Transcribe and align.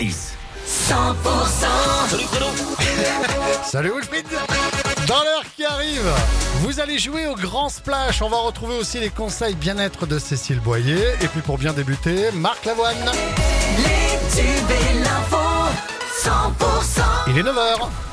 6. 0.00 0.32
100% 0.66 0.94
Salut 2.08 2.24
Bruno 2.30 2.46
Salut 3.66 3.92
Wilfried 3.94 4.24
Dans 5.06 5.22
l'heure 5.22 5.44
qui 5.54 5.66
arrive, 5.66 6.10
vous 6.60 6.80
allez 6.80 6.98
jouer 6.98 7.26
au 7.26 7.34
Grand 7.34 7.68
Splash. 7.68 8.22
On 8.22 8.30
va 8.30 8.38
retrouver 8.38 8.78
aussi 8.78 8.98
les 8.98 9.10
conseils 9.10 9.54
bien-être 9.54 10.06
de 10.06 10.18
Cécile 10.18 10.60
Boyer. 10.60 11.16
Et 11.20 11.28
puis 11.28 11.42
pour 11.42 11.58
bien 11.58 11.74
débuter, 11.74 12.30
Marc 12.32 12.64
Lavoine. 12.64 12.96
Les 13.76 14.40
tubes 14.40 14.70
et 14.70 15.00
l'info 15.00 15.36
100% 16.24 17.02
Il 17.28 17.36
est 17.36 17.42
9h. 17.42 18.09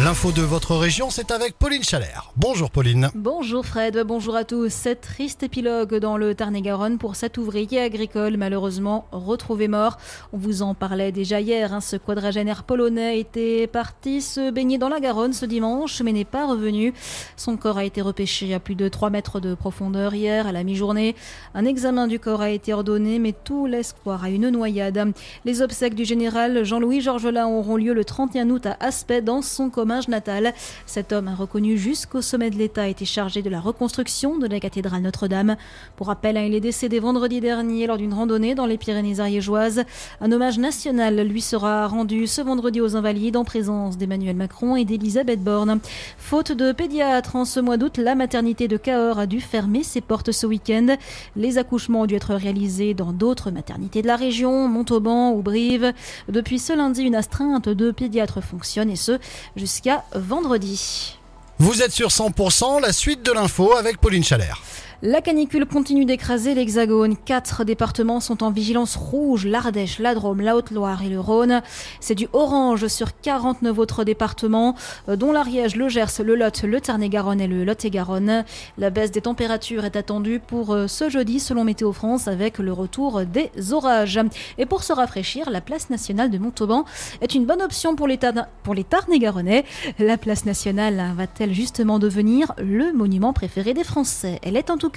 L'info 0.00 0.32
de 0.32 0.40
votre 0.40 0.74
région, 0.74 1.10
c'est 1.10 1.30
avec 1.30 1.56
Pauline 1.58 1.82
Chalère. 1.84 2.32
Bonjour 2.36 2.70
Pauline. 2.70 3.10
Bonjour 3.14 3.64
Fred, 3.64 4.02
bonjour 4.06 4.34
à 4.34 4.44
tous. 4.44 4.72
Cette 4.72 5.02
triste 5.02 5.42
épilogue 5.42 5.96
dans 5.96 6.16
le 6.16 6.34
Tarn-et-Garonne 6.34 6.96
pour 6.96 7.14
cet 7.14 7.36
ouvrier 7.36 7.78
agricole 7.78 8.38
malheureusement 8.38 9.04
retrouvé 9.12 9.68
mort. 9.68 9.98
On 10.32 10.38
vous 10.38 10.62
en 10.62 10.74
parlait 10.74 11.12
déjà 11.12 11.40
hier. 11.40 11.74
hein, 11.74 11.82
ce 11.82 11.96
quadragénaire 11.96 12.64
polonais 12.64 13.20
était 13.20 13.66
parti 13.66 14.22
se 14.22 14.50
baigner 14.50 14.78
dans 14.78 14.88
la 14.88 14.98
Garonne 14.98 15.34
ce 15.34 15.44
dimanche 15.44 16.00
mais 16.00 16.12
n'est 16.12 16.24
pas 16.24 16.46
revenu. 16.46 16.94
Son 17.36 17.58
corps 17.58 17.76
a 17.78 17.84
été 17.84 18.00
repêché 18.00 18.54
à 18.54 18.60
plus 18.60 18.74
de 18.76 18.88
3 18.88 19.10
mètres 19.10 19.40
de 19.40 19.54
profondeur 19.54 20.14
hier 20.14 20.46
à 20.46 20.52
la 20.52 20.64
mi-journée. 20.64 21.14
Un 21.54 21.66
examen 21.66 22.06
du 22.08 22.18
corps 22.18 22.40
a 22.40 22.50
été 22.50 22.72
ordonné 22.72 23.18
mais 23.18 23.34
tout 23.44 23.66
laisse 23.66 23.92
croire 23.92 24.24
à 24.24 24.30
une 24.30 24.48
noyade. 24.48 25.12
Les 25.44 25.60
obsèques 25.60 25.94
du 25.94 26.06
général 26.06 26.64
Jean-Louis 26.64 27.02
Georgelin 27.02 27.46
auront 27.46 27.76
lieu 27.76 27.92
le 27.92 28.06
31 28.06 28.48
août 28.48 28.64
à 28.66 28.76
Aspet 28.80 29.20
dans 29.20 29.42
son 29.42 29.68
Comminges 29.82 30.06
natal. 30.06 30.54
Cet 30.86 31.12
homme 31.12 31.28
reconnu 31.36 31.76
jusqu'au 31.76 32.22
sommet 32.22 32.50
de 32.50 32.56
l'État 32.56 32.86
été 32.86 33.04
chargé 33.04 33.42
de 33.42 33.50
la 33.50 33.58
reconstruction 33.58 34.38
de 34.38 34.46
la 34.46 34.60
cathédrale 34.60 35.02
Notre-Dame. 35.02 35.56
Pour 35.96 36.06
rappel, 36.06 36.36
hein, 36.36 36.44
il 36.46 36.54
est 36.54 36.60
décédé 36.60 37.00
vendredi 37.00 37.40
dernier 37.40 37.88
lors 37.88 37.96
d'une 37.96 38.14
randonnée 38.14 38.54
dans 38.54 38.66
les 38.66 38.78
Pyrénées 38.78 39.18
ariégeoises. 39.18 39.82
Un 40.20 40.30
hommage 40.30 40.60
national 40.60 41.26
lui 41.26 41.40
sera 41.40 41.88
rendu 41.88 42.28
ce 42.28 42.42
vendredi 42.42 42.80
aux 42.80 42.94
Invalides 42.94 43.36
en 43.36 43.42
présence 43.42 43.98
d'Emmanuel 43.98 44.36
Macron 44.36 44.76
et 44.76 44.84
d'Elisabeth 44.84 45.42
Borne. 45.42 45.80
Faute 46.16 46.52
de 46.52 46.70
pédiatre, 46.70 47.34
en 47.34 47.44
ce 47.44 47.58
mois 47.58 47.76
d'août, 47.76 47.98
la 47.98 48.14
maternité 48.14 48.68
de 48.68 48.76
Cahors 48.76 49.18
a 49.18 49.26
dû 49.26 49.40
fermer 49.40 49.82
ses 49.82 50.00
portes 50.00 50.30
ce 50.30 50.46
week-end. 50.46 50.94
Les 51.34 51.58
accouchements 51.58 52.02
ont 52.02 52.06
dû 52.06 52.14
être 52.14 52.34
réalisés 52.34 52.94
dans 52.94 53.10
d'autres 53.10 53.50
maternités 53.50 54.00
de 54.00 54.06
la 54.06 54.14
région, 54.14 54.68
Montauban 54.68 55.32
ou 55.32 55.42
Brive. 55.42 55.92
Depuis 56.28 56.60
ce 56.60 56.72
lundi, 56.72 57.02
une 57.02 57.16
astreinte 57.16 57.68
de 57.68 57.90
pédiatres 57.90 58.44
fonctionne 58.44 58.88
et 58.88 58.96
ce 58.96 59.18
jusqu'à 59.56 59.71
vendredi. 60.14 61.18
Vous 61.58 61.82
êtes 61.82 61.92
sur 61.92 62.08
100%, 62.08 62.80
la 62.80 62.92
suite 62.92 63.22
de 63.22 63.32
l'info 63.32 63.74
avec 63.74 63.98
Pauline 64.00 64.24
Chalère. 64.24 64.60
La 65.04 65.20
canicule 65.20 65.66
continue 65.66 66.04
d'écraser 66.04 66.54
l'Hexagone. 66.54 67.16
Quatre 67.16 67.64
départements 67.64 68.20
sont 68.20 68.44
en 68.44 68.52
vigilance 68.52 68.94
rouge 68.94 69.46
l'Ardèche, 69.46 69.98
la 69.98 70.14
Drôme, 70.14 70.40
la 70.40 70.54
Haute-Loire 70.54 71.02
et 71.02 71.08
le 71.08 71.18
Rhône. 71.18 71.60
C'est 71.98 72.14
du 72.14 72.28
orange 72.32 72.86
sur 72.86 73.08
49 73.20 73.76
autres 73.80 74.04
départements, 74.04 74.76
euh, 75.08 75.16
dont 75.16 75.32
l'Ariège, 75.32 75.74
le 75.74 75.88
Gers, 75.88 76.22
le 76.24 76.36
Lot, 76.36 76.62
le 76.62 76.80
Tarn-et-Garonne 76.80 77.40
et 77.40 77.48
le 77.48 77.64
Lot-et-Garonne. 77.64 78.44
La 78.78 78.90
baisse 78.90 79.10
des 79.10 79.22
températures 79.22 79.84
est 79.84 79.96
attendue 79.96 80.38
pour 80.38 80.72
euh, 80.72 80.86
ce 80.86 81.08
jeudi, 81.08 81.40
selon 81.40 81.64
Météo 81.64 81.92
France, 81.92 82.28
avec 82.28 82.58
le 82.58 82.72
retour 82.72 83.22
des 83.22 83.50
orages. 83.72 84.20
Et 84.56 84.66
pour 84.66 84.84
se 84.84 84.92
rafraîchir, 84.92 85.50
la 85.50 85.60
place 85.60 85.90
nationale 85.90 86.30
de 86.30 86.38
Montauban 86.38 86.84
est 87.20 87.34
une 87.34 87.44
bonne 87.44 87.60
option 87.60 87.96
pour 87.96 88.06
les, 88.06 88.20
pour 88.62 88.74
les 88.74 88.84
Tarn-et-Garonnais. 88.84 89.64
La 89.98 90.16
place 90.16 90.44
nationale 90.44 91.02
va-t-elle 91.16 91.52
justement 91.52 91.98
devenir 91.98 92.52
le 92.58 92.92
monument 92.92 93.32
préféré 93.32 93.74
des 93.74 93.82
Français? 93.82 94.38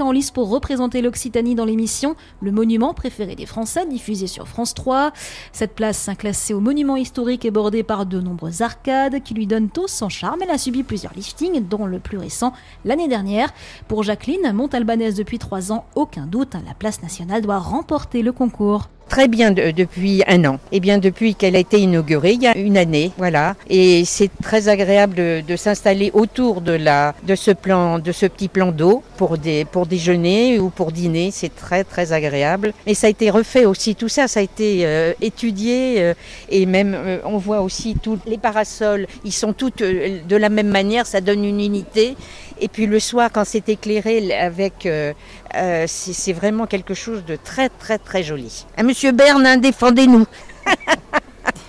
En 0.00 0.12
lice 0.12 0.30
pour 0.30 0.48
représenter 0.48 1.02
l'Occitanie 1.02 1.54
dans 1.54 1.64
l'émission 1.64 2.16
Le 2.40 2.52
monument 2.52 2.94
préféré 2.94 3.34
des 3.34 3.46
Français, 3.46 3.86
diffusée 3.86 4.26
sur 4.26 4.48
France 4.48 4.74
3. 4.74 5.12
Cette 5.52 5.74
place, 5.74 6.08
classée 6.18 6.54
au 6.54 6.60
monument 6.60 6.96
historique, 6.96 7.44
est 7.44 7.50
bordée 7.50 7.82
par 7.82 8.06
de 8.06 8.20
nombreuses 8.20 8.62
arcades 8.62 9.22
qui 9.22 9.34
lui 9.34 9.46
donnent 9.46 9.70
tous 9.70 9.88
son 9.88 10.08
charme. 10.08 10.40
Elle 10.42 10.50
a 10.50 10.58
subi 10.58 10.82
plusieurs 10.82 11.14
liftings, 11.14 11.66
dont 11.66 11.86
le 11.86 11.98
plus 11.98 12.18
récent 12.18 12.52
l'année 12.84 13.08
dernière. 13.08 13.52
Pour 13.88 14.02
Jacqueline, 14.02 14.52
montalbanaise 14.52 15.14
depuis 15.14 15.38
trois 15.38 15.72
ans, 15.72 15.84
aucun 15.94 16.26
doute, 16.26 16.54
la 16.66 16.74
place 16.74 17.02
nationale 17.02 17.42
doit 17.42 17.58
remporter 17.58 18.22
le 18.22 18.32
concours. 18.32 18.88
Très 19.14 19.28
bien 19.28 19.52
de- 19.52 19.70
depuis 19.70 20.24
un 20.26 20.44
an. 20.44 20.58
Et 20.72 20.80
bien 20.80 20.98
depuis 20.98 21.36
qu'elle 21.36 21.54
a 21.54 21.60
été 21.60 21.78
inaugurée, 21.78 22.32
il 22.32 22.42
y 22.42 22.48
a 22.48 22.58
une 22.58 22.76
année, 22.76 23.12
voilà. 23.16 23.54
Et 23.70 24.04
c'est 24.04 24.28
très 24.42 24.66
agréable 24.68 25.14
de, 25.46 25.54
s'installer 25.54 26.10
autour 26.14 26.60
de 26.60 26.72
la 26.72 27.14
de 27.22 27.36
ce 27.36 27.52
plan, 27.52 28.00
de 28.00 28.10
ce 28.10 28.26
petit 28.26 28.48
plan 28.48 28.72
d'eau 28.72 29.04
pour 29.16 29.38
des 29.38 29.66
pour 29.66 29.86
déjeuner 29.86 30.58
ou 30.58 30.68
pour 30.68 30.90
dîner. 30.90 31.30
C'est 31.30 31.54
très 31.54 31.84
très 31.84 32.12
agréable. 32.12 32.72
Et 32.88 32.94
ça 32.94 33.06
a 33.06 33.10
été 33.10 33.30
refait 33.30 33.66
aussi. 33.66 33.94
Tout 33.94 34.08
ça, 34.08 34.26
ça 34.26 34.40
a 34.40 34.42
été 34.42 34.84
euh, 34.84 35.12
étudié 35.20 36.02
euh, 36.02 36.14
et 36.48 36.66
même 36.66 36.96
euh, 36.96 37.18
on 37.24 37.38
voit 37.38 37.60
aussi 37.60 37.94
tous 38.02 38.18
les 38.26 38.36
parasols. 38.36 39.06
Ils 39.24 39.32
sont 39.32 39.52
tous 39.52 39.70
de 39.78 40.36
la 40.36 40.48
même 40.48 40.70
manière. 40.70 41.06
Ça 41.06 41.20
donne 41.20 41.44
une 41.44 41.60
unité. 41.60 42.16
Et 42.60 42.68
puis 42.68 42.86
le 42.86 43.00
soir, 43.00 43.30
quand 43.32 43.44
c'est 43.44 43.68
éclairé 43.68 44.32
avec, 44.34 44.86
euh, 44.86 45.12
euh, 45.54 45.84
c'est 45.88 46.32
vraiment 46.32 46.66
quelque 46.66 46.94
chose 46.94 47.24
de 47.24 47.36
très 47.36 47.68
très 47.68 47.98
très 47.98 48.22
joli. 48.22 48.64
Ah, 48.76 48.82
Monsieur 48.82 49.12
Berne, 49.12 49.44
hein, 49.46 49.56
défendez-nous. 49.56 50.26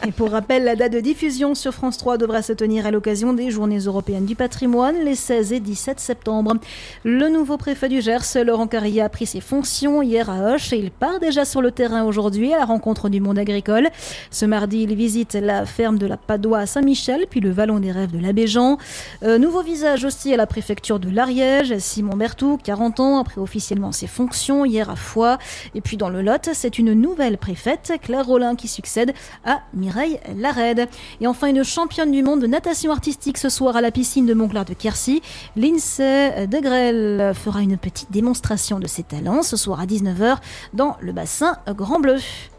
Et 0.07 0.11
pour 0.11 0.29
rappel, 0.29 0.66
la 0.66 0.75
date 0.75 0.91
de 0.91 0.99
diffusion 0.99 1.55
sur 1.55 1.73
France 1.73 1.97
3 1.97 2.19
devra 2.19 2.43
se 2.43 2.53
tenir 2.53 2.85
à 2.85 2.91
l'occasion 2.91 3.33
des 3.33 3.49
Journées 3.49 3.79
européennes 3.79 4.27
du 4.27 4.35
patrimoine 4.35 4.95
les 5.03 5.16
16 5.16 5.51
et 5.53 5.59
17 5.59 5.99
septembre. 5.99 6.57
Le 7.03 7.27
nouveau 7.27 7.57
préfet 7.57 7.89
du 7.89 8.01
Gers, 8.01 8.45
Laurent 8.45 8.67
Carrier, 8.67 9.01
a 9.01 9.09
pris 9.09 9.25
ses 9.25 9.41
fonctions 9.41 10.03
hier 10.03 10.29
à 10.29 10.53
Hoche 10.53 10.73
et 10.73 10.77
il 10.77 10.91
part 10.91 11.19
déjà 11.19 11.43
sur 11.43 11.59
le 11.59 11.71
terrain 11.71 12.03
aujourd'hui 12.03 12.53
à 12.53 12.59
la 12.59 12.66
rencontre 12.66 13.09
du 13.09 13.19
monde 13.19 13.39
agricole. 13.39 13.89
Ce 14.29 14.45
mardi, 14.45 14.83
il 14.83 14.93
visite 14.93 15.33
la 15.33 15.66
ferme 15.66 15.97
de 15.97 16.05
la 16.05 16.17
Padoie 16.17 16.59
à 16.59 16.66
Saint-Michel, 16.67 17.25
puis 17.27 17.39
le 17.39 17.49
Vallon 17.49 17.79
des 17.79 17.91
Rêves 17.91 18.11
de 18.11 18.19
l'Abéjan. 18.19 18.77
Euh, 19.23 19.39
nouveau 19.39 19.63
visage 19.63 20.05
aussi 20.05 20.31
à 20.31 20.37
la 20.37 20.45
préfecture 20.45 20.99
de 20.99 21.09
l'Ariège, 21.09 21.79
Simon 21.79 22.16
Berthoud, 22.16 22.61
40 22.61 22.99
ans, 22.99 23.19
a 23.22 23.23
pris 23.23 23.41
officiellement 23.41 23.91
ses 23.91 24.05
fonctions 24.05 24.66
hier 24.66 24.87
à 24.87 24.95
Foix. 24.95 25.39
Et 25.73 25.81
puis 25.81 25.97
dans 25.97 26.09
le 26.09 26.22
Lot, 26.22 26.51
c'est 26.53 26.77
une 26.77 26.93
nouvelle 26.93 27.39
préfète, 27.39 27.93
Claire 28.03 28.27
Rollin, 28.27 28.55
qui 28.55 28.67
succède 28.67 29.11
à 29.43 29.61
Mireille 29.73 29.94
Et 31.22 31.28
enfin, 31.28 31.47
une 31.47 31.63
championne 31.63 32.11
du 32.11 32.23
monde 32.23 32.41
de 32.41 32.47
natation 32.47 32.91
artistique 32.91 33.38
ce 33.38 33.50
soir 33.50 33.75
à 33.75 33.81
la 33.81 33.91
piscine 33.91 34.25
de 34.25 34.33
Montclar 34.33 34.66
de 34.66 34.73
Quercy. 34.73 35.22
Lindsay 35.56 36.47
de 36.47 36.59
Grelle 36.59 37.33
fera 37.33 37.61
une 37.61 37.78
petite 37.78 38.11
démonstration 38.11 38.79
de 38.79 38.88
ses 38.88 39.03
talents 39.03 39.44
ce 39.44 39.57
soir 39.57 39.79
à 39.79 39.85
19h 39.85 40.38
dans 40.73 40.97
le 41.01 41.11
bassin 41.11 41.57
Grand 41.75 42.00
Bleu. 42.00 42.17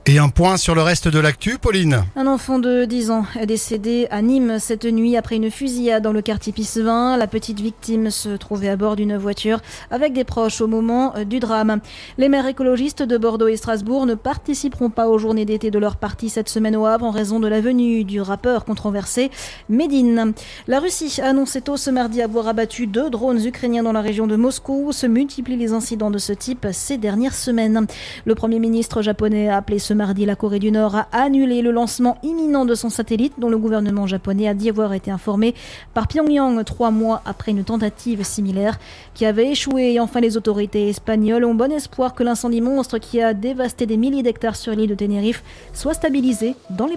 Et 0.09 0.19
un 0.19 0.29
point 0.29 0.57
sur 0.57 0.77
le 0.77 0.83
reste 0.83 1.09
de 1.09 1.19
l'actu, 1.19 1.59
Pauline. 1.59 2.05
Un 2.15 2.29
enfant 2.29 2.61
de 2.61 2.85
10 2.85 3.11
ans 3.11 3.25
est 3.41 3.47
décédé 3.47 4.07
à 4.13 4.23
Nîmes 4.23 4.61
cette 4.61 4.85
nuit 4.85 5.17
après 5.17 5.35
une 5.35 5.51
fusillade 5.51 6.05
dans 6.05 6.13
le 6.13 6.23
quartier 6.23 6.53
Pissevin. 6.53 7.17
La 7.17 7.27
petite 7.27 7.59
victime 7.59 8.13
se 8.13 8.29
trouvait 8.37 8.69
à 8.69 8.77
bord 8.77 8.95
d'une 8.95 9.17
voiture 9.17 9.59
avec 9.91 10.13
des 10.13 10.23
proches 10.23 10.61
au 10.61 10.69
moment 10.69 11.17
euh, 11.17 11.25
du 11.25 11.41
drame. 11.41 11.81
Les 12.19 12.29
maires 12.29 12.47
écologistes 12.47 13.03
de 13.03 13.19
Bordeaux 13.19 13.49
et 13.49 13.57
Strasbourg 13.57 14.07
ne 14.07 14.15
participeront 14.15 14.91
pas 14.91 15.09
aux 15.09 15.19
journées 15.19 15.45
d'été 15.45 15.73
de 15.73 15.79
leur 15.81 15.97
parti 15.97 16.29
cette 16.29 16.49
semaine 16.49 16.77
au 16.77 16.87
Havre 16.87 17.07
en 17.07 17.11
raison 17.11 17.41
de 17.41 17.49
la 17.49 17.61
venue 17.61 18.05
du 18.05 18.21
rappeur 18.21 18.65
controversé 18.65 19.33
Medine. 19.69 20.35
La 20.69 20.79
Russie 20.79 21.21
a 21.21 21.31
annoncé 21.31 21.63
tôt 21.63 21.77
ce 21.77 21.91
mardi 21.91 22.23
avoir 22.23 22.47
abattu 22.47 22.87
deux 22.87 23.11
drones 23.11 23.45
ukrainiens 23.45 23.83
dans 23.83 23.91
la 23.91 24.03
région 24.03 24.29
de 24.29 24.37
Moscou. 24.37 24.93
Se 24.93 25.09
multiplient 25.09 25.57
les 25.57 25.73
incidents 25.73 26.13
de 26.13 26.19
ce 26.19 26.33
type 26.33 26.69
ces 26.71 26.97
dernières 26.97 27.35
semaines. 27.35 27.89
Le 28.25 28.37
premier 28.37 28.61
ministre 28.61 29.03
japonais 29.03 29.49
a 29.49 29.57
appelé 29.57 29.81
ce 29.81 29.96
mardi 29.97 30.25
la 30.25 30.37
Corée 30.37 30.61
du 30.61 30.71
Nord 30.71 30.95
à 30.95 31.09
annuler 31.11 31.63
le 31.63 31.73
lancement 31.73 32.19
imminent 32.23 32.65
de 32.65 32.77
son 32.77 32.89
satellite 32.89 33.33
dont 33.39 33.49
le 33.49 33.59
gouvernement 33.59 34.07
japonais 34.07 34.47
a 34.47 34.55
dit 34.55 34.69
avoir 34.69 34.93
été 34.93 35.11
informé 35.11 35.57
par 35.93 36.07
Pyongyang 36.07 36.63
trois 36.65 36.93
mois 36.93 37.23
après 37.25 37.51
une 37.51 37.65
tentative 37.65 38.23
similaire 38.23 38.79
qui 39.15 39.27
avait 39.27 39.51
échoué. 39.51 39.95
Et 39.95 40.01
enfin, 40.01 40.21
les 40.21 40.37
autorités 40.37 40.89
espagnoles 40.89 41.45
ont 41.45 41.57
bon 41.57 41.73
espoir 41.73 42.15
que 42.15 42.23
l'incendie 42.23 42.61
monstre 42.61 42.99
qui 42.99 43.21
a 43.21 43.35
dévasté 43.35 43.87
des 43.87 43.97
milliers 43.97 44.23
d'hectares 44.23 44.55
sur 44.55 44.73
l'île 44.73 44.91
de 44.91 44.95
Tenerife 44.95 45.43
soit 45.73 45.95
stabilisé 45.95 46.55
dans 46.71 46.87
les 46.87 46.95